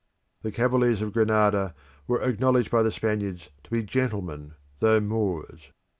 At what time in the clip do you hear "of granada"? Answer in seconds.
1.03-1.75